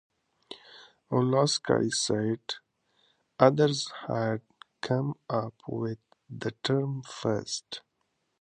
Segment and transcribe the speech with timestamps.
[1.11, 2.55] Olasky said
[3.39, 4.41] others had
[4.81, 7.81] come up with the term first.